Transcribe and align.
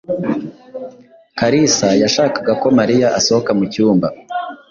Kalisa 1.37 1.89
yashakaga 2.03 2.51
ko 2.61 2.67
Mariya 2.79 3.07
asohoka 3.19 3.51
mu 3.57 3.65
cyumba. 3.73 4.07